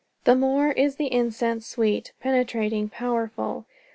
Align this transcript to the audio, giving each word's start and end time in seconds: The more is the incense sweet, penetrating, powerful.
The 0.23 0.33
more 0.33 0.71
is 0.71 0.95
the 0.95 1.13
incense 1.13 1.67
sweet, 1.67 2.11
penetrating, 2.21 2.89
powerful. 2.89 3.67